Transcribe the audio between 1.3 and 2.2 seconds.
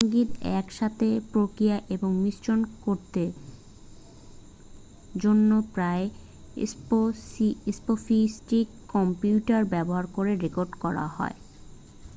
প্রক্রিয়া এবং